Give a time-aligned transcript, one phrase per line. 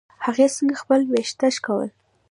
[0.25, 1.89] هغې څنګه خپل ويښته شکول.